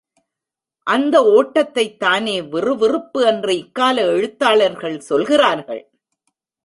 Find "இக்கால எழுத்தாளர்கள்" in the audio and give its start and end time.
3.57-4.99